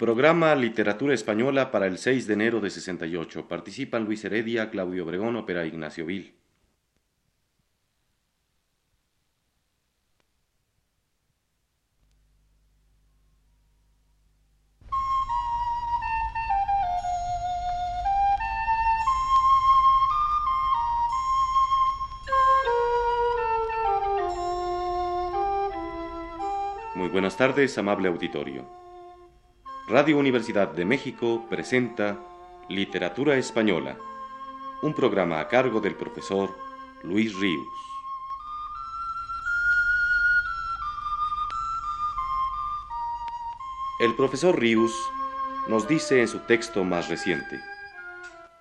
Programa 0.00 0.54
Literatura 0.54 1.12
Española 1.12 1.70
para 1.70 1.86
el 1.86 1.98
6 1.98 2.26
de 2.26 2.32
enero 2.32 2.60
de 2.62 2.70
68. 2.70 3.46
Participan 3.46 4.06
Luis 4.06 4.24
Heredia, 4.24 4.70
Claudio 4.70 5.04
Obregón, 5.04 5.36
ópera 5.36 5.66
Ignacio 5.66 6.06
Vil. 6.06 6.32
Muy 26.94 27.10
buenas 27.10 27.36
tardes, 27.36 27.76
amable 27.76 28.08
auditorio. 28.08 28.80
Radio 29.90 30.18
Universidad 30.18 30.68
de 30.68 30.84
México 30.84 31.46
presenta 31.50 32.24
Literatura 32.68 33.36
Española, 33.36 33.98
un 34.82 34.94
programa 34.94 35.40
a 35.40 35.48
cargo 35.48 35.80
del 35.80 35.96
profesor 35.96 36.56
Luis 37.02 37.34
Ríos. 37.34 37.66
El 43.98 44.14
profesor 44.14 44.60
Ríos 44.60 44.92
nos 45.68 45.88
dice 45.88 46.20
en 46.20 46.28
su 46.28 46.38
texto 46.38 46.84
más 46.84 47.08
reciente. 47.08 47.58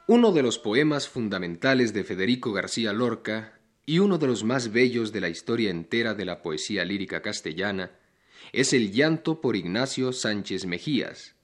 Uno 0.07 0.31
de 0.31 0.41
los 0.41 0.57
poemas 0.57 1.07
fundamentales 1.07 1.93
de 1.93 2.03
Federico 2.03 2.53
García 2.53 2.91
Lorca 2.91 3.53
y 3.85 3.99
uno 3.99 4.17
de 4.17 4.25
los 4.25 4.43
más 4.43 4.71
bellos 4.71 5.11
de 5.11 5.21
la 5.21 5.29
historia 5.29 5.69
entera 5.69 6.15
de 6.15 6.25
la 6.25 6.41
poesía 6.41 6.85
lírica 6.85 7.21
castellana 7.21 7.98
es 8.53 8.73
el 8.73 8.91
llanto 8.91 9.41
por 9.41 9.55
Ignacio 9.55 10.11
Sánchez 10.13 10.65
Mejías. 10.65 11.35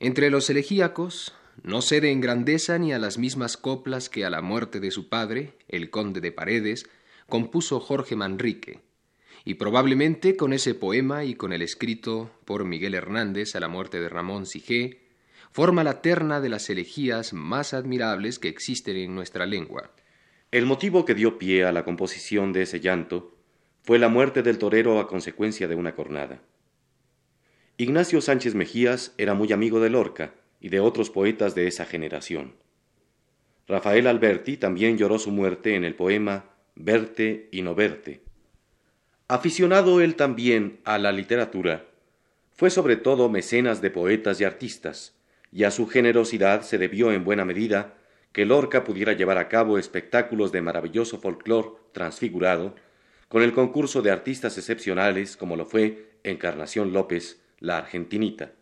Entre 0.00 0.30
los 0.30 0.50
elegíacos, 0.50 1.34
no 1.62 1.82
cede 1.82 2.10
en 2.10 2.20
grandeza 2.20 2.78
ni 2.78 2.92
a 2.92 2.98
las 2.98 3.18
mismas 3.18 3.56
coplas 3.56 4.08
que 4.08 4.24
a 4.24 4.30
la 4.30 4.42
muerte 4.42 4.80
de 4.80 4.90
su 4.90 5.08
padre, 5.08 5.56
el 5.68 5.90
conde 5.90 6.20
de 6.20 6.32
Paredes, 6.32 6.88
compuso 7.28 7.80
Jorge 7.80 8.16
Manrique, 8.16 8.80
y 9.44 9.54
probablemente 9.54 10.36
con 10.36 10.52
ese 10.52 10.74
poema 10.74 11.24
y 11.24 11.34
con 11.34 11.52
el 11.52 11.62
escrito 11.62 12.30
por 12.44 12.64
Miguel 12.64 12.94
Hernández 12.94 13.54
a 13.56 13.60
la 13.60 13.68
muerte 13.68 14.00
de 14.00 14.08
Ramón 14.08 14.46
Sigé, 14.46 15.02
forma 15.50 15.84
la 15.84 16.00
terna 16.00 16.40
de 16.40 16.48
las 16.48 16.70
elegías 16.70 17.32
más 17.32 17.74
admirables 17.74 18.38
que 18.38 18.48
existen 18.48 18.96
en 18.96 19.14
nuestra 19.14 19.46
lengua. 19.46 19.92
El 20.50 20.66
motivo 20.66 21.04
que 21.04 21.14
dio 21.14 21.38
pie 21.38 21.64
a 21.64 21.72
la 21.72 21.84
composición 21.84 22.52
de 22.52 22.62
ese 22.62 22.80
llanto 22.80 23.36
fue 23.82 23.98
la 23.98 24.08
muerte 24.08 24.42
del 24.42 24.58
torero 24.58 25.00
a 25.00 25.08
consecuencia 25.08 25.68
de 25.68 25.74
una 25.74 25.94
cornada. 25.94 26.40
Ignacio 27.76 28.20
Sánchez 28.20 28.54
Mejías 28.54 29.14
era 29.18 29.34
muy 29.34 29.52
amigo 29.52 29.80
de 29.80 29.90
Lorca 29.90 30.34
y 30.60 30.68
de 30.68 30.80
otros 30.80 31.10
poetas 31.10 31.54
de 31.54 31.66
esa 31.66 31.84
generación. 31.84 32.54
Rafael 33.66 34.06
Alberti 34.06 34.56
también 34.56 34.98
lloró 34.98 35.18
su 35.18 35.30
muerte 35.30 35.74
en 35.74 35.84
el 35.84 35.94
poema 35.94 36.46
Verte 36.74 37.48
y 37.52 37.62
no 37.62 37.74
verte. 37.74 38.22
Aficionado 39.28 40.00
él 40.00 40.14
también 40.14 40.80
a 40.84 40.98
la 40.98 41.12
literatura, 41.12 41.86
fue 42.54 42.70
sobre 42.70 42.96
todo 42.96 43.28
mecenas 43.28 43.82
de 43.82 43.90
poetas 43.90 44.40
y 44.40 44.44
artistas, 44.44 45.14
y 45.50 45.64
a 45.64 45.70
su 45.70 45.86
generosidad 45.86 46.62
se 46.62 46.78
debió 46.78 47.12
en 47.12 47.24
buena 47.24 47.44
medida 47.44 47.94
que 48.32 48.46
Lorca 48.46 48.84
pudiera 48.84 49.12
llevar 49.12 49.38
a 49.38 49.48
cabo 49.48 49.78
espectáculos 49.78 50.52
de 50.52 50.62
maravilloso 50.62 51.18
folclor 51.18 51.78
transfigurado, 51.92 52.74
con 53.32 53.42
el 53.42 53.54
concurso 53.54 54.02
de 54.02 54.10
artistas 54.10 54.58
excepcionales 54.58 55.38
como 55.38 55.56
lo 55.56 55.64
fue 55.64 56.18
Encarnación 56.22 56.92
López, 56.92 57.40
la 57.60 57.78
argentinita. 57.78 58.52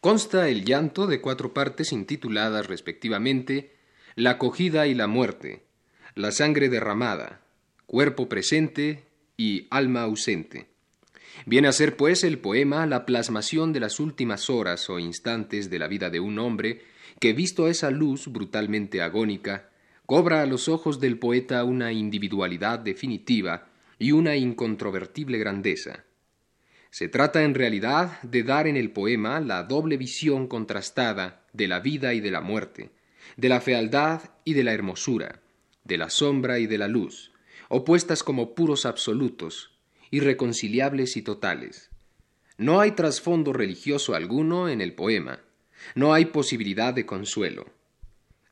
Consta 0.00 0.48
el 0.48 0.64
llanto 0.64 1.08
de 1.08 1.20
cuatro 1.20 1.52
partes 1.52 1.90
intituladas 1.90 2.68
respectivamente 2.68 3.74
La 4.14 4.30
acogida 4.30 4.86
y 4.86 4.94
la 4.94 5.08
muerte, 5.08 5.64
La 6.14 6.30
sangre 6.30 6.68
derramada, 6.68 7.40
Cuerpo 7.86 8.28
presente 8.28 9.06
y 9.36 9.66
Alma 9.70 10.02
ausente. 10.02 10.68
Viene 11.44 11.66
a 11.66 11.72
ser, 11.72 11.96
pues, 11.96 12.22
el 12.22 12.38
poema 12.38 12.86
la 12.86 13.04
plasmación 13.04 13.72
de 13.72 13.80
las 13.80 13.98
últimas 13.98 14.50
horas 14.50 14.88
o 14.88 15.00
instantes 15.00 15.68
de 15.68 15.80
la 15.80 15.88
vida 15.88 16.10
de 16.10 16.20
un 16.20 16.38
hombre 16.38 16.82
que, 17.18 17.32
visto 17.32 17.66
esa 17.66 17.90
luz 17.90 18.28
brutalmente 18.28 19.02
agónica, 19.02 19.70
cobra 20.06 20.42
a 20.42 20.46
los 20.46 20.68
ojos 20.68 21.00
del 21.00 21.18
poeta 21.18 21.64
una 21.64 21.92
individualidad 21.92 22.78
definitiva 22.78 23.68
y 23.98 24.12
una 24.12 24.36
incontrovertible 24.36 25.38
grandeza. 25.38 26.04
Se 26.90 27.08
trata 27.08 27.42
en 27.42 27.54
realidad 27.54 28.20
de 28.22 28.42
dar 28.42 28.66
en 28.66 28.76
el 28.76 28.90
poema 28.92 29.40
la 29.40 29.62
doble 29.62 29.96
visión 29.96 30.46
contrastada 30.46 31.44
de 31.52 31.68
la 31.68 31.80
vida 31.80 32.14
y 32.14 32.20
de 32.20 32.30
la 32.30 32.40
muerte, 32.40 32.90
de 33.36 33.48
la 33.48 33.60
fealdad 33.60 34.30
y 34.44 34.54
de 34.54 34.62
la 34.62 34.72
hermosura, 34.72 35.40
de 35.84 35.98
la 35.98 36.10
sombra 36.10 36.58
y 36.58 36.66
de 36.66 36.78
la 36.78 36.86
luz, 36.86 37.32
opuestas 37.68 38.22
como 38.22 38.54
puros 38.54 38.86
absolutos, 38.86 39.72
irreconciliables 40.10 41.16
y 41.16 41.22
totales. 41.22 41.90
No 42.58 42.78
hay 42.80 42.92
trasfondo 42.92 43.52
religioso 43.52 44.14
alguno 44.14 44.68
en 44.68 44.80
el 44.80 44.94
poema, 44.94 45.40
no 45.94 46.14
hay 46.14 46.26
posibilidad 46.26 46.94
de 46.94 47.06
consuelo. 47.06 47.66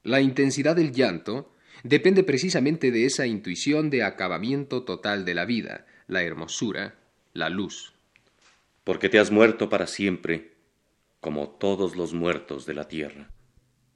La 0.04 0.20
intensidad 0.20 0.74
del 0.74 0.92
llanto 0.92 1.52
depende 1.84 2.24
precisamente 2.24 2.90
de 2.90 3.06
esa 3.06 3.26
intuición 3.26 3.88
de 3.88 4.02
acabamiento 4.02 4.82
total 4.82 5.24
de 5.24 5.34
la 5.34 5.44
vida, 5.44 5.86
la 6.08 6.22
hermosura, 6.24 6.96
la 7.32 7.48
luz. 7.48 7.92
Porque 8.82 9.08
te 9.08 9.20
has 9.20 9.30
muerto 9.30 9.68
para 9.68 9.86
siempre, 9.86 10.54
como 11.20 11.50
todos 11.50 11.94
los 11.94 12.14
muertos 12.14 12.66
de 12.66 12.74
la 12.74 12.88
tierra. 12.88 13.30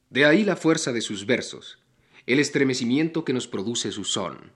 De 0.09 0.25
ahí 0.25 0.45
la 0.45 0.55
fuerza 0.55 0.93
de 0.93 1.01
sus 1.01 1.27
versos, 1.27 1.81
el 2.27 2.39
estremecimiento 2.39 3.25
que 3.25 3.33
nos 3.33 3.49
produce 3.49 3.91
su 3.91 4.05
son. 4.05 4.53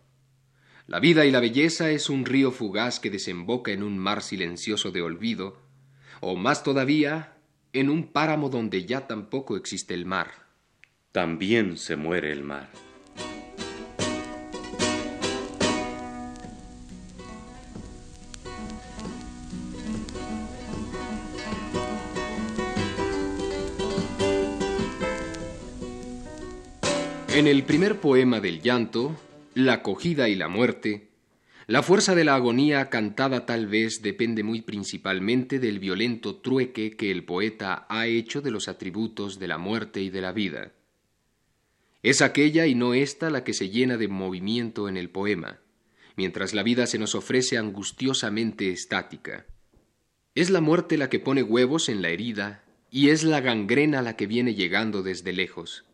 La 0.87 1.01
vida 1.01 1.27
y 1.27 1.33
la 1.33 1.41
belleza 1.41 1.91
es 1.91 2.11
un 2.11 2.27
río 2.27 2.53
fugaz 2.53 3.01
que 3.01 3.11
desemboca 3.11 3.73
en 3.73 3.83
un 3.83 3.99
mar 3.99 4.23
silencioso 4.23 4.93
de 4.93 5.03
olvido, 5.03 5.61
o 6.21 6.37
más 6.37 6.63
todavía, 6.63 7.35
en 7.73 7.91
un 7.91 8.13
páramo 8.13 8.51
donde 8.51 8.85
ya 8.85 9.09
tampoco 9.09 9.57
existe 9.57 9.95
el 9.95 10.07
mar 10.07 10.50
también 11.13 11.77
se 11.77 11.97
muere 11.97 12.31
el 12.31 12.43
mar. 12.43 12.69
En 27.35 27.47
el 27.47 27.63
primer 27.65 28.01
poema 28.01 28.41
del 28.41 28.61
llanto, 28.61 29.17
La 29.55 29.75
acogida 29.75 30.29
y 30.29 30.37
la 30.37 30.49
muerte, 30.49 31.09
la 31.67 31.83
fuerza 31.83 32.15
de 32.15 32.25
la 32.25 32.35
agonía 32.35 32.91
cantada 32.91 33.47
tal 33.47 33.67
vez 33.67 34.03
depende 34.03 34.43
muy 34.43 34.61
principalmente 34.61 35.59
del 35.59 35.79
violento 35.79 36.37
trueque 36.37 36.97
que 36.97 37.11
el 37.11 37.25
poeta 37.25 37.87
ha 37.89 38.07
hecho 38.07 38.43
de 38.43 38.51
los 38.51 38.69
atributos 38.69 39.39
de 39.39 39.49
la 39.49 39.59
muerte 39.59 40.01
y 40.03 40.11
de 40.11 40.21
la 40.21 40.33
vida. 40.33 40.73
Es 42.03 42.23
aquella 42.23 42.67
y 42.67 42.75
no 42.75 42.95
esta 42.95 43.29
la 43.29 43.45
que 43.45 43.53
se 43.53 43.69
llena 43.69 43.99
de 43.99 44.09
movimiento 44.09 44.89
en 44.89 44.97
el 44.97 45.11
poema, 45.11 45.61
mientras 46.17 46.55
la 46.55 46.63
vida 46.63 46.87
se 46.87 46.99
nos 46.99 47.15
ofrece 47.15 47.59
angustiosamente 47.59 48.71
estática. 48.71 49.47
Es 50.35 50.49
la 50.49 50.63
muerte 50.63 50.97
la 50.97 51.11
que 51.11 51.21
pone 51.21 51.43
huevos 51.43 51.91
en 51.91 52.01
la 52.01 52.09
herida 52.09 52.65
y 52.91 53.11
es 53.11 53.23
la 53.23 53.41
gangrena 53.41 54.01
la 54.01 54.17
que 54.17 54.27
viene 54.27 54.55
llegando 54.55 55.03
desde 55.03 55.33
lejos. 55.33 55.85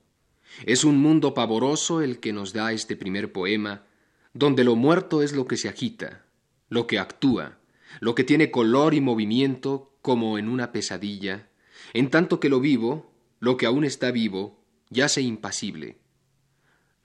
Es 0.65 0.85
un 0.85 0.99
mundo 0.99 1.35
pavoroso 1.35 2.01
el 2.01 2.21
que 2.21 2.33
nos 2.33 2.53
da 2.53 2.73
este 2.73 2.97
primer 2.97 3.33
poema, 3.33 3.85
donde 4.33 4.63
lo 4.63 4.77
muerto 4.77 5.23
es 5.23 5.33
lo 5.33 5.47
que 5.47 5.57
se 5.57 5.69
agita, 5.69 6.25
lo 6.69 6.87
que 6.87 7.01
actúa, 7.01 7.59
lo 8.01 8.15
que 8.15 8.23
tiene 8.23 8.53
color 8.53 8.95
y 8.95 9.01
movimiento 9.01 9.93
como 10.03 10.39
en 10.39 10.49
una 10.49 10.71
pesadilla, 10.71 11.49
en 11.95 12.11
tanto 12.11 12.39
que 12.39 12.49
lo 12.49 12.61
vivo, 12.61 13.13
lo 13.41 13.57
que 13.57 13.67
aún 13.67 13.85
está 13.85 14.11
vivo, 14.13 14.63
yace 14.91 15.21
impasible. 15.21 15.99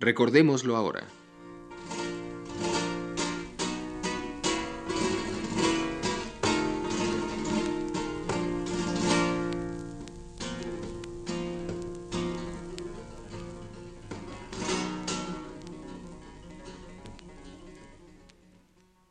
Recordémoslo 0.01 0.75
ahora. 0.75 1.07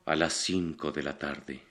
A 0.07 0.17
las 0.17 0.33
cinco 0.33 0.91
de 0.91 1.05
la 1.05 1.17
tarde. 1.17 1.63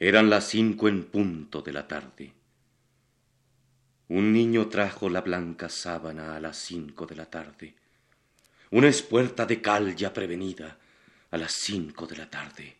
Eran 0.00 0.28
las 0.28 0.48
cinco 0.48 0.88
en 0.88 1.04
punto 1.04 1.62
de 1.62 1.72
la 1.72 1.86
tarde. 1.86 2.45
Un 4.08 4.32
niño 4.32 4.68
trajo 4.68 5.08
la 5.08 5.20
blanca 5.20 5.68
sábana 5.68 6.36
a 6.36 6.40
las 6.40 6.56
cinco 6.56 7.06
de 7.06 7.16
la 7.16 7.26
tarde. 7.26 7.74
Una 8.70 8.88
espuerta 8.88 9.46
de 9.46 9.60
cal 9.60 9.96
ya 9.96 10.12
prevenida 10.12 10.78
a 11.30 11.36
las 11.36 11.52
cinco 11.52 12.06
de 12.06 12.16
la 12.16 12.30
tarde. 12.30 12.76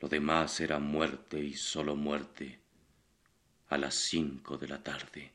Lo 0.00 0.08
demás 0.08 0.60
era 0.60 0.78
muerte 0.78 1.38
y 1.38 1.54
solo 1.54 1.96
muerte 1.96 2.60
a 3.68 3.78
las 3.78 3.94
cinco 3.94 4.56
de 4.56 4.68
la 4.68 4.82
tarde. 4.82 5.32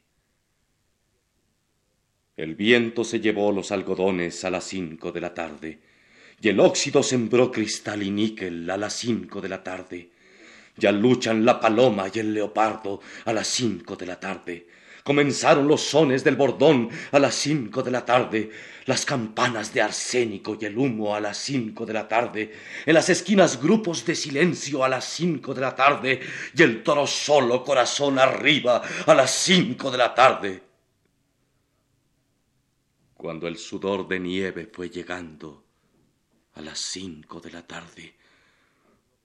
El 2.38 2.56
viento 2.56 3.04
se 3.04 3.20
llevó 3.20 3.52
los 3.52 3.72
algodones 3.72 4.46
a 4.46 4.50
las 4.50 4.64
cinco 4.64 5.12
de 5.12 5.22
la 5.22 5.34
tarde, 5.34 5.80
y 6.40 6.48
el 6.48 6.60
óxido 6.60 7.04
sembró 7.04 7.52
cristal 7.52 8.02
y 8.02 8.10
níquel 8.10 8.70
a 8.70 8.78
las 8.78 8.94
cinco 8.94 9.42
de 9.42 9.50
la 9.50 9.62
tarde. 9.62 10.12
Ya 10.82 10.92
luchan 10.92 11.46
la 11.46 11.60
paloma 11.60 12.08
y 12.12 12.18
el 12.18 12.34
leopardo 12.34 13.02
a 13.26 13.32
las 13.32 13.46
cinco 13.46 13.96
de 13.96 14.08
la 14.08 14.20
tarde. 14.20 14.68
Comenzaron 15.04 15.68
los 15.68 15.82
sones 15.82 16.24
del 16.24 16.36
bordón 16.36 16.90
a 17.12 17.20
las 17.20 17.36
cinco 17.36 17.84
de 17.84 17.92
la 17.92 18.04
tarde, 18.04 18.50
las 18.86 19.06
campanas 19.06 19.76
de 19.76 19.82
arsénico 19.84 20.58
y 20.60 20.66
el 20.66 20.76
humo 20.76 21.16
a 21.16 21.20
las 21.20 21.38
cinco 21.38 21.86
de 21.86 21.94
la 21.94 22.08
tarde, 22.08 22.52
en 22.84 22.96
las 22.96 23.10
esquinas 23.10 23.62
grupos 23.62 24.04
de 24.06 24.16
silencio 24.16 24.84
a 24.84 24.90
las 24.90 25.06
cinco 25.06 25.54
de 25.54 25.62
la 25.62 25.76
tarde. 25.76 26.20
Y 26.56 26.64
el 26.64 26.82
toro 26.82 27.06
solo 27.06 27.64
corazón 27.64 28.18
arriba 28.18 28.82
a 29.06 29.14
las 29.14 29.30
cinco 29.30 29.92
de 29.92 29.98
la 30.00 30.16
tarde. 30.16 30.64
Cuando 33.14 33.48
el 33.48 33.58
sudor 33.58 34.08
de 34.08 34.20
nieve 34.20 34.68
fue 34.74 34.90
llegando 34.90 35.64
a 36.56 36.62
las 36.62 36.80
cinco 36.80 37.40
de 37.40 37.52
la 37.52 37.68
tarde, 37.68 38.16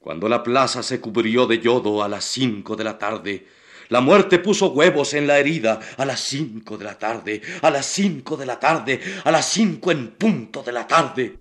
cuando 0.07 0.29
la 0.29 0.41
plaza 0.41 0.85
se 0.85 1.01
cubrió 1.01 1.49
de 1.49 1.59
yodo 1.59 2.01
a 2.01 2.09
las 2.09 2.25
cinco 2.27 2.77
de 2.77 2.85
la 2.85 2.97
tarde, 2.97 3.45
la 3.89 4.01
muerte 4.01 4.39
puso 4.39 4.69
huevos 4.69 5.15
en 5.15 5.27
la 5.27 5.41
herida 5.41 5.81
a 5.97 6.05
las 6.05 6.21
cinco 6.21 6.79
de 6.79 6.85
la 6.85 6.97
tarde, 6.97 7.43
a 7.61 7.71
las 7.73 7.87
cinco 7.87 8.37
de 8.37 8.47
la 8.47 8.61
tarde, 8.61 9.01
a 9.25 9.33
las 9.33 9.51
cinco 9.51 9.91
en 9.91 10.13
punto 10.13 10.63
de 10.63 10.71
la 10.71 10.87
tarde. 10.87 11.37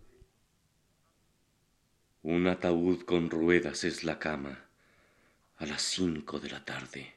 Un 2.24 2.48
ataúd 2.48 3.04
con 3.04 3.30
ruedas 3.30 3.84
es 3.84 4.04
la 4.04 4.18
cama 4.18 4.66
a 5.58 5.66
las 5.68 5.84
cinco 5.84 6.40
de 6.40 6.50
la 6.50 6.66
tarde. 6.66 7.14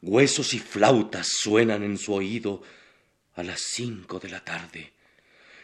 Huesos 0.00 0.54
y 0.54 0.58
flautas 0.58 1.28
suenan 1.28 1.82
en 1.82 1.98
su 1.98 2.14
oído 2.14 2.62
a 3.34 3.42
las 3.42 3.60
cinco 3.60 4.18
de 4.18 4.30
la 4.30 4.42
tarde. 4.42 4.94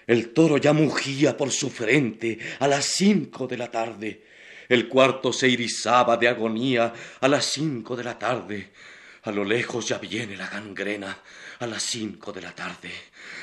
El 0.07 0.35
toro 0.35 0.59
ya 0.59 0.75
mugía 0.75 1.35
por 1.35 1.51
su 1.51 1.71
frente 1.71 2.39
a 2.59 2.69
las 2.69 2.85
cinco 2.85 3.47
de 3.47 3.57
la 3.57 3.71
tarde. 3.71 4.27
El 4.73 4.89
cuarto 4.89 5.35
se 5.35 5.51
irisaba 5.51 6.17
de 6.17 6.29
agonía 6.29 6.95
a 7.21 7.29
las 7.29 7.45
cinco 7.45 7.95
de 7.95 8.05
la 8.05 8.19
tarde. 8.19 8.73
A 9.25 9.31
lo 9.31 9.45
lejos 9.45 9.87
ya 9.87 9.99
viene 9.99 10.35
la 10.35 10.47
gangrena 10.47 11.19
a 11.63 11.67
las 11.67 11.83
cinco 11.83 12.33
de 12.33 12.43
la 12.43 12.53
tarde. 12.53 12.91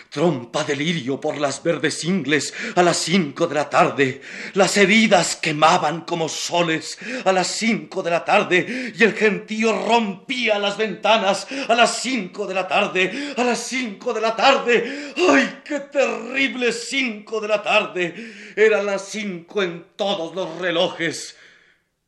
Trompa 0.10 0.64
de 0.64 0.76
lirio 0.76 1.22
por 1.22 1.38
las 1.38 1.64
verdes 1.64 2.04
ingles 2.04 2.54
a 2.76 2.84
las 2.84 2.98
cinco 2.98 3.48
de 3.48 3.56
la 3.56 3.70
tarde. 3.70 4.22
Las 4.54 4.76
heridas 4.78 5.36
quemaban 5.36 6.02
como 6.02 6.28
soles 6.28 6.98
a 7.24 7.32
las 7.32 7.48
cinco 7.48 8.04
de 8.04 8.10
la 8.10 8.26
tarde 8.26 8.94
y 8.96 9.04
el 9.04 9.14
gentío 9.14 9.86
rompía 9.86 10.60
las 10.60 10.78
ventanas 10.78 11.48
a 11.68 11.76
las 11.76 12.02
cinco 12.02 12.46
de 12.46 12.54
la 12.56 12.68
tarde. 12.68 13.34
A 13.38 13.44
las 13.44 13.60
cinco 13.60 14.14
de 14.14 14.22
la 14.22 14.36
tarde. 14.36 15.14
¡Ay, 15.30 15.62
qué 15.64 15.80
terrible 15.80 16.74
cinco 16.74 17.40
de 17.40 17.48
la 17.48 17.62
tarde! 17.62 18.54
Eran 18.56 18.86
las 18.86 19.08
cinco 19.08 19.64
en 19.64 19.86
todos 19.96 20.36
los 20.36 20.58
relojes. 20.58 21.38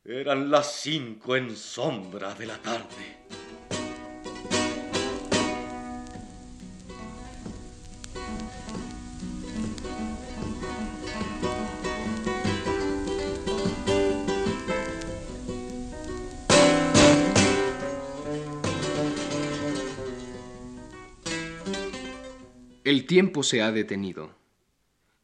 Eran 0.03 0.49
las 0.49 0.81
cinco 0.81 1.35
en 1.35 1.55
sombra 1.55 2.33
de 2.33 2.47
la 2.47 2.57
tarde. 2.57 3.21
El 22.91 23.05
tiempo 23.05 23.41
se 23.41 23.61
ha 23.61 23.71
detenido. 23.71 24.35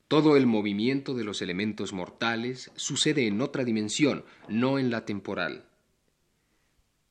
Todo 0.07 0.37
el 0.37 0.45
movimiento 0.45 1.13
de 1.15 1.25
los 1.25 1.41
elementos 1.41 1.91
mortales 1.91 2.71
sucede 2.77 3.27
en 3.27 3.41
otra 3.41 3.65
dimensión, 3.65 4.23
no 4.47 4.79
en 4.79 4.89
la 4.89 5.03
temporal. 5.03 5.65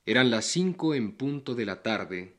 Eran 0.06 0.30
las 0.30 0.46
cinco 0.46 0.94
en 0.94 1.12
punto 1.12 1.54
de 1.54 1.66
la 1.66 1.82
tarde, 1.82 2.36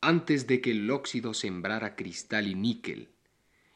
antes 0.00 0.46
de 0.46 0.62
que 0.62 0.70
el 0.70 0.90
óxido 0.90 1.34
sembrara 1.34 1.94
cristal 1.94 2.46
y 2.46 2.54
níquel, 2.54 3.10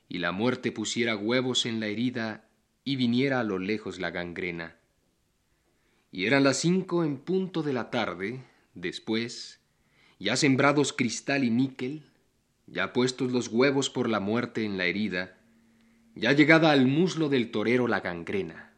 y 0.08 0.20
la 0.20 0.32
muerte 0.32 0.72
pusiera 0.72 1.14
huevos 1.14 1.66
en 1.66 1.78
la 1.78 1.88
herida 1.88 2.48
y 2.84 2.96
viniera 2.96 3.40
a 3.40 3.44
lo 3.44 3.58
lejos 3.58 4.00
la 4.00 4.10
gangrena. 4.10 4.78
Y 6.10 6.24
eran 6.24 6.44
las 6.44 6.56
cinco 6.56 7.04
en 7.04 7.18
punto 7.18 7.62
de 7.62 7.74
la 7.74 7.90
tarde, 7.90 8.42
después, 8.72 9.60
ya 10.18 10.36
sembrados 10.36 10.94
cristal 10.94 11.44
y 11.44 11.50
níquel, 11.50 12.06
ya 12.72 12.94
puestos 12.94 13.30
los 13.32 13.48
huevos 13.48 13.90
por 13.90 14.08
la 14.08 14.18
muerte 14.18 14.64
en 14.64 14.78
la 14.78 14.86
herida, 14.86 15.38
ya 16.14 16.32
llegada 16.32 16.70
al 16.72 16.86
muslo 16.86 17.28
del 17.28 17.50
torero 17.50 17.86
la 17.86 18.00
gangrena. 18.00 18.72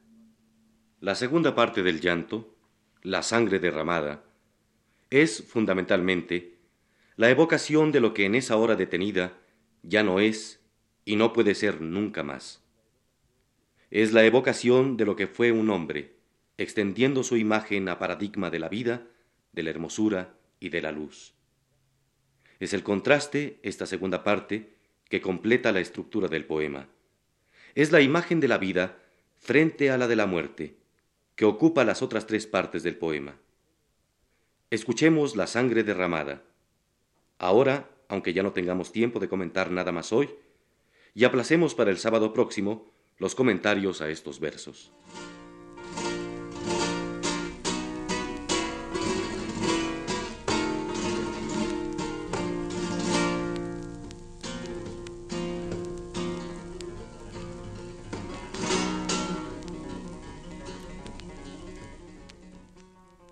La 1.01 1.15
segunda 1.15 1.55
parte 1.55 1.85
del 1.85 2.01
llanto, 2.01 2.57
la 3.03 3.23
sangre 3.23 3.61
derramada, 3.61 4.25
es 5.11 5.45
fundamentalmente 5.47 6.59
la 7.15 7.31
evocación 7.31 7.93
de 7.93 8.01
lo 8.01 8.15
que 8.15 8.25
en 8.25 8.35
esa 8.35 8.57
hora 8.57 8.75
detenida 8.75 9.39
ya 9.85 10.03
no 10.03 10.19
es 10.19 10.61
y 11.05 11.15
no 11.15 11.33
puede 11.33 11.55
ser 11.55 11.81
nunca 11.81 12.25
más. 12.25 12.65
Es 13.93 14.13
la 14.13 14.25
evocación 14.25 14.97
de 14.97 15.05
lo 15.05 15.15
que 15.15 15.29
fue 15.29 15.53
un 15.53 15.71
hombre, 15.71 16.17
extendiendo 16.59 17.23
su 17.23 17.37
imagen 17.37 17.89
a 17.89 18.01
paradigma 18.01 18.51
de 18.51 18.59
la 18.59 18.69
vida, 18.69 19.07
de 19.53 19.63
la 19.63 19.71
hermosura 19.71 20.35
y 20.59 20.71
de 20.71 20.83
la 20.83 20.91
luz. 20.91 21.34
Es 22.65 22.73
el 22.73 22.83
contraste, 22.83 23.61
esta 23.63 23.85
segunda 23.85 24.25
parte, 24.25 24.71
que 25.11 25.21
completa 25.21 25.71
la 25.71 25.81
estructura 25.81 26.29
del 26.29 26.47
poema. 26.47 26.89
Es 27.75 27.93
la 27.93 28.01
imagen 28.01 28.41
de 28.41 28.49
la 28.49 28.57
vida 28.57 28.97
frente 29.37 29.91
a 29.91 29.99
la 29.99 30.09
de 30.09 30.17
la 30.17 30.25
muerte, 30.25 30.79
que 31.37 31.45
ocupa 31.45 31.85
las 31.85 32.01
otras 32.01 32.27
tres 32.27 32.47
partes 32.47 32.83
del 32.83 32.97
poema. 32.97 33.37
Escuchemos 34.71 35.37
la 35.37 35.47
sangre 35.47 35.85
derramada. 35.85 36.41
Ahora, 37.37 37.91
aunque 38.09 38.33
ya 38.33 38.43
no 38.43 38.55
tengamos 38.55 38.93
tiempo 38.93 39.21
de 39.21 39.29
comentar 39.29 39.71
nada 39.71 39.93
más 39.93 40.11
hoy, 40.11 40.31
y 41.13 41.25
aplacemos 41.25 41.75
para 41.75 41.91
el 41.91 41.99
sábado 41.99 42.33
próximo 42.33 42.91
los 43.19 43.35
comentarios 43.35 44.01
a 44.01 44.09
estos 44.09 44.41
versos. 44.41 44.91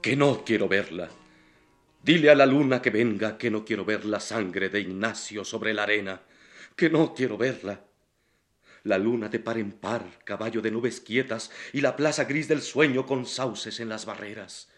Que 0.02 0.16
no 0.16 0.44
quiero 0.44 0.68
verla. 0.68 1.08
Dile 2.02 2.30
a 2.30 2.34
la 2.34 2.44
luna 2.44 2.82
que 2.82 2.90
venga 2.90 3.38
que 3.38 3.52
no 3.52 3.64
quiero 3.64 3.84
ver 3.84 4.04
la 4.04 4.18
sangre 4.18 4.68
de 4.68 4.80
Ignacio 4.80 5.44
sobre 5.44 5.72
la 5.72 5.84
arena, 5.84 6.22
que 6.74 6.90
no 6.90 7.14
quiero 7.14 7.38
verla. 7.38 7.84
La 8.82 8.98
luna 8.98 9.28
de 9.28 9.38
par 9.38 9.58
en 9.58 9.70
par, 9.70 10.02
caballo 10.24 10.60
de 10.60 10.72
nubes 10.72 11.00
quietas, 11.00 11.52
y 11.72 11.80
la 11.80 11.94
plaza 11.94 12.24
gris 12.24 12.48
del 12.48 12.62
sueño 12.62 13.06
con 13.06 13.24
sauces 13.26 13.78
en 13.78 13.88
las 13.88 14.04
barreras. 14.04 14.68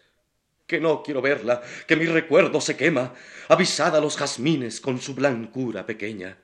Que 0.67 0.79
no 0.79 1.03
quiero 1.03 1.23
verla, 1.23 1.63
que 1.89 1.97
mi 1.97 2.05
recuerdo 2.05 2.61
se 2.61 2.77
quema, 2.77 3.15
avisada 3.49 3.99
a 3.99 4.01
los 4.03 4.19
jazmines 4.19 4.83
con 4.83 5.01
su 5.01 5.15
blancura 5.15 5.87
pequeña. 5.87 6.37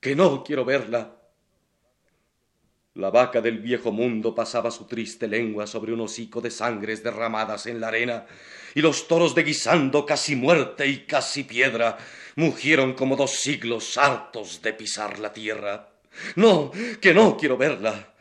Que 0.00 0.16
no 0.16 0.42
quiero 0.44 0.64
verla, 0.64 1.15
la 2.96 3.10
vaca 3.10 3.42
del 3.42 3.58
viejo 3.58 3.92
mundo 3.92 4.34
pasaba 4.34 4.70
su 4.70 4.86
triste 4.86 5.28
lengua 5.28 5.66
sobre 5.66 5.92
un 5.92 6.00
hocico 6.00 6.40
de 6.40 6.50
sangres 6.50 7.02
derramadas 7.02 7.66
en 7.66 7.78
la 7.78 7.88
arena, 7.88 8.26
y 8.74 8.80
los 8.80 9.06
toros 9.06 9.34
de 9.34 9.42
guisando 9.42 10.06
casi 10.06 10.34
muerte 10.34 10.86
y 10.86 11.04
casi 11.04 11.44
piedra 11.44 11.98
mugieron 12.36 12.94
como 12.94 13.16
dos 13.16 13.32
siglos 13.32 13.98
hartos 13.98 14.62
de 14.62 14.72
pisar 14.72 15.18
la 15.18 15.32
tierra. 15.32 15.90
No, 16.36 16.72
que 17.00 17.12
no 17.12 17.36
quiero 17.36 17.58
verla. 17.58 18.14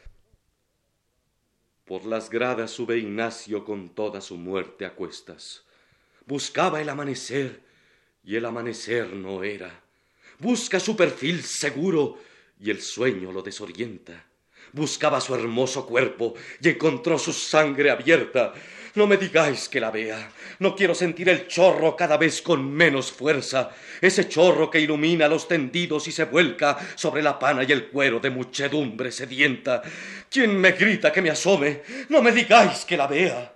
Por 1.86 2.06
las 2.06 2.30
gradas 2.30 2.72
sube 2.72 2.98
Ignacio 2.98 3.64
con 3.64 3.90
toda 3.90 4.20
su 4.20 4.36
muerte 4.36 4.86
a 4.86 4.94
cuestas. 4.94 5.64
Buscaba 6.26 6.82
el 6.82 6.90
amanecer, 6.90 7.62
y 8.26 8.36
el 8.36 8.46
amanecer 8.46 9.14
no 9.14 9.44
era. 9.44 9.84
Busca 10.40 10.82
su 10.82 10.98
perfil 10.98 11.44
seguro, 11.44 12.18
y 12.60 12.72
el 12.72 12.82
sueño 12.82 13.32
lo 13.32 13.42
desorienta. 13.42 14.26
Buscaba 14.72 15.22
su 15.22 15.36
hermoso 15.36 15.86
cuerpo 15.86 16.36
y 16.62 16.70
encontró 16.70 17.18
su 17.18 17.34
sangre 17.34 17.90
abierta. 17.90 18.54
No 18.96 19.08
me 19.08 19.18
digáis 19.18 19.68
que 19.68 19.82
la 19.82 19.92
vea. 19.92 20.32
No 20.60 20.74
quiero 20.74 20.96
sentir 20.96 21.28
el 21.28 21.48
chorro 21.48 21.98
cada 21.98 22.16
vez 22.16 22.42
con 22.42 22.72
menos 22.72 23.12
fuerza. 23.12 23.72
Ese 24.00 24.30
chorro 24.30 24.70
que 24.70 24.80
ilumina 24.80 25.28
los 25.28 25.50
tendidos 25.50 26.08
y 26.08 26.14
se 26.14 26.24
vuelca 26.24 26.78
sobre 26.96 27.22
la 27.22 27.38
pana 27.38 27.64
y 27.64 27.72
el 27.74 27.90
cuero 27.90 28.22
de 28.22 28.30
muchedumbre 28.30 29.12
sedienta. 29.12 29.82
¿Quién 30.30 30.58
me 30.58 30.72
grita 30.72 31.12
que 31.12 31.22
me 31.22 31.30
asome? 31.30 31.82
No 32.08 32.22
me 32.22 32.32
digáis 32.32 32.86
que 32.86 32.96
la 32.96 33.08
vea. 33.08 33.54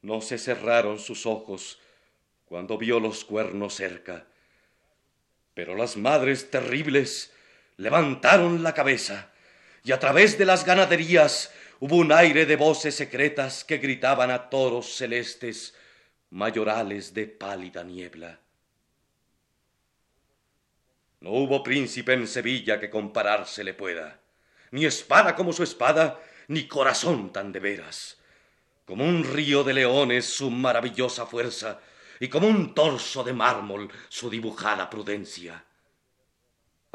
No 0.00 0.22
se 0.22 0.38
cerraron 0.38 0.98
sus 0.98 1.26
ojos 1.26 1.78
cuando 2.46 2.78
vio 2.78 3.00
los 3.00 3.24
cuernos 3.24 3.74
cerca, 3.74 4.26
pero 5.54 5.74
las 5.74 5.96
madres 5.96 6.50
terribles 6.50 7.33
levantaron 7.76 8.62
la 8.62 8.72
cabeza 8.74 9.30
y 9.82 9.92
a 9.92 9.98
través 9.98 10.38
de 10.38 10.46
las 10.46 10.64
ganaderías 10.64 11.52
hubo 11.80 11.96
un 11.96 12.12
aire 12.12 12.46
de 12.46 12.56
voces 12.56 12.94
secretas 12.94 13.64
que 13.64 13.78
gritaban 13.78 14.30
a 14.30 14.48
toros 14.48 14.94
celestes, 14.94 15.74
mayorales 16.30 17.12
de 17.12 17.26
pálida 17.26 17.84
niebla. 17.84 18.40
No 21.20 21.30
hubo 21.30 21.62
príncipe 21.62 22.12
en 22.12 22.26
Sevilla 22.26 22.80
que 22.80 22.90
compararse 22.90 23.64
le 23.64 23.74
pueda, 23.74 24.20
ni 24.70 24.84
espada 24.84 25.34
como 25.34 25.52
su 25.52 25.62
espada, 25.62 26.20
ni 26.48 26.66
corazón 26.66 27.32
tan 27.32 27.52
de 27.52 27.60
veras. 27.60 28.18
Como 28.84 29.04
un 29.04 29.24
río 29.24 29.64
de 29.64 29.72
leones 29.72 30.26
su 30.26 30.50
maravillosa 30.50 31.26
fuerza, 31.26 31.80
y 32.20 32.28
como 32.28 32.46
un 32.46 32.74
torso 32.74 33.24
de 33.24 33.32
mármol 33.32 33.90
su 34.08 34.30
dibujada 34.30 34.88
prudencia. 34.88 35.64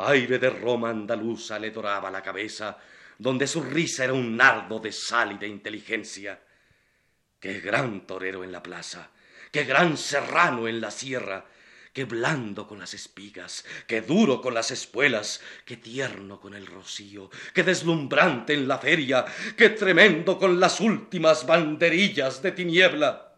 Aire 0.02 0.40
de 0.40 0.50
Roma 0.50 0.90
andaluza 0.90 1.60
le 1.60 1.72
doraba 1.72 2.10
la 2.10 2.22
cabeza, 2.22 2.78
donde 3.18 3.46
su 3.48 3.62
risa 3.62 4.06
era 4.06 4.14
un 4.14 4.38
nardo 4.38 4.80
de 4.80 4.94
sal 4.94 5.34
y 5.34 5.38
de 5.38 5.48
inteligencia. 5.48 6.40
Qué 7.40 7.60
gran 7.60 8.08
torero 8.08 8.44
en 8.44 8.52
la 8.52 8.64
plaza, 8.64 9.12
qué 9.52 9.66
gran 9.66 9.98
serrano 9.98 10.70
en 10.70 10.80
la 10.80 10.90
sierra, 10.90 11.46
qué 11.92 12.06
blando 12.06 12.66
con 12.66 12.80
las 12.80 12.94
espigas, 12.94 13.66
qué 13.88 14.02
duro 14.02 14.42
con 14.42 14.54
las 14.54 14.72
espuelas, 14.72 15.42
qué 15.66 15.76
tierno 15.76 16.40
con 16.40 16.54
el 16.54 16.66
rocío, 16.66 17.30
qué 17.54 17.64
deslumbrante 17.64 18.54
en 18.54 18.70
la 18.70 18.78
feria, 18.78 19.26
qué 19.58 19.70
tremendo 19.72 20.38
con 20.38 20.62
las 20.62 20.80
últimas 20.80 21.46
banderillas 21.46 22.42
de 22.42 22.54
tiniebla. 22.54 23.38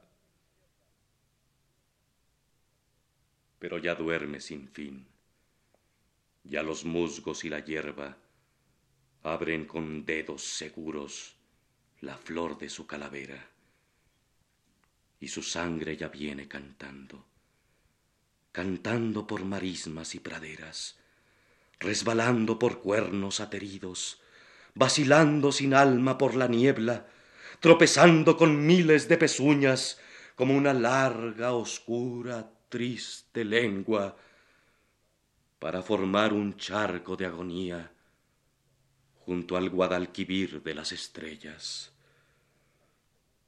Pero 3.57 3.79
ya 3.79 3.95
duerme 3.95 4.39
sin 4.39 4.67
fin, 4.69 5.10
ya 6.51 6.61
los 6.63 6.83
musgos 6.83 7.45
y 7.45 7.49
la 7.49 7.61
hierba 7.61 8.17
abren 9.23 9.65
con 9.65 10.05
dedos 10.05 10.43
seguros 10.43 11.37
la 12.01 12.17
flor 12.17 12.57
de 12.57 12.67
su 12.69 12.85
calavera, 12.85 13.47
y 15.19 15.29
su 15.29 15.43
sangre 15.43 15.95
ya 15.95 16.09
viene 16.09 16.47
cantando 16.49 17.31
cantando 18.51 19.27
por 19.27 19.45
marismas 19.45 20.13
y 20.13 20.19
praderas, 20.19 20.97
resbalando 21.79 22.59
por 22.59 22.81
cuernos 22.81 23.39
ateridos, 23.39 24.21
vacilando 24.75 25.53
sin 25.53 25.73
alma 25.73 26.17
por 26.17 26.35
la 26.35 26.47
niebla, 26.47 27.07
tropezando 27.61 28.35
con 28.35 28.65
miles 28.65 29.07
de 29.07 29.17
pezuñas, 29.17 29.99
como 30.35 30.55
una 30.55 30.73
larga, 30.73 31.53
oscura, 31.53 32.51
triste 32.67 33.45
lengua, 33.45 34.17
para 35.61 35.83
formar 35.83 36.33
un 36.33 36.57
charco 36.57 37.15
de 37.15 37.27
agonía 37.27 37.91
junto 39.23 39.55
al 39.55 39.69
Guadalquivir 39.69 40.63
de 40.63 40.73
las 40.73 40.91
estrellas. 40.91 41.91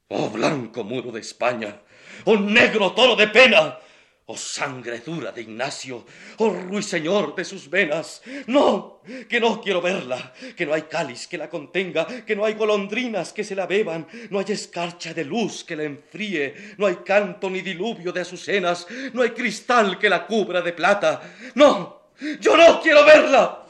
Oh 0.09 0.29
blanco 0.29 0.83
muro 0.83 1.11
de 1.11 1.21
España, 1.21 1.81
oh 2.25 2.37
negro 2.37 2.91
toro 2.91 3.15
de 3.15 3.29
pena, 3.29 3.79
Oh 4.25 4.37
sangre 4.37 4.99
dura 4.99 5.33
de 5.33 5.41
Ignacio, 5.41 6.05
oh 6.37 6.49
ruiseñor 6.49 7.35
de 7.35 7.43
sus 7.43 7.69
venas, 7.69 8.21
no, 8.47 9.01
que 9.27 9.37
no 9.41 9.59
quiero 9.59 9.81
verla, 9.81 10.33
que 10.55 10.65
no 10.65 10.73
hay 10.73 10.83
cáliz 10.83 11.27
que 11.27 11.37
la 11.37 11.49
contenga, 11.49 12.07
que 12.23 12.33
no 12.33 12.45
hay 12.45 12.53
golondrinas 12.53 13.33
que 13.33 13.43
se 13.43 13.53
la 13.53 13.65
beban, 13.65 14.07
no 14.29 14.39
hay 14.39 14.45
escarcha 14.47 15.13
de 15.13 15.25
luz 15.25 15.65
que 15.65 15.75
la 15.75 15.83
enfríe, 15.83 16.75
no 16.77 16.85
hay 16.85 16.97
canto 16.97 17.49
ni 17.49 17.59
diluvio 17.59 18.13
de 18.13 18.21
azucenas, 18.21 18.87
no 19.11 19.23
hay 19.23 19.31
cristal 19.31 19.99
que 19.99 20.07
la 20.07 20.25
cubra 20.25 20.61
de 20.61 20.71
plata. 20.71 21.21
No, 21.55 22.02
yo 22.39 22.57
no 22.57 22.81
quiero 22.81 23.05
verla. 23.05 23.62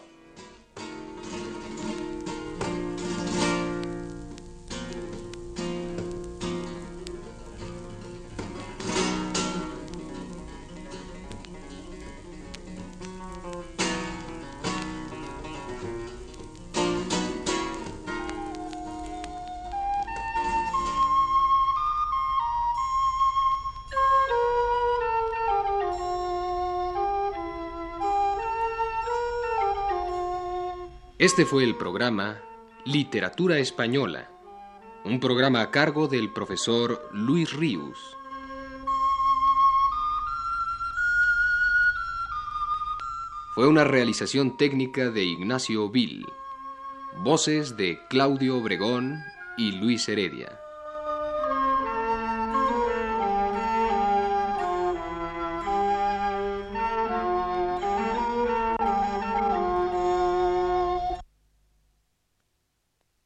Este 31.24 31.46
fue 31.46 31.63
el 31.63 31.77
programa 31.77 32.42
Literatura 32.84 33.58
Española, 33.58 34.30
un 35.06 35.22
programa 35.22 35.62
a 35.62 35.72
cargo 35.72 36.10
del 36.10 36.30
profesor 36.34 37.01
Luis 37.13 37.53
Ríos. 37.53 38.18
Fue 43.56 43.70
una 43.70 43.86
realización 43.86 44.58
técnica 44.58 45.12
de 45.12 45.24
Ignacio 45.24 45.89
Vil, 45.89 46.25
voces 47.20 47.77
de 47.77 48.01
Claudio 48.10 48.58
Obregón 48.58 49.24
y 49.56 49.72
Luis 49.72 50.10
Heredia. 50.10 50.62